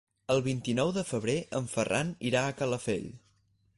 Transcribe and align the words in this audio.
El 0.35 0.39
vint-i-nou 0.45 0.93
de 0.95 1.03
febrer 1.09 1.35
en 1.59 1.67
Ferran 1.73 2.11
irà 2.31 2.43
a 2.47 2.57
Calafell. 2.63 3.07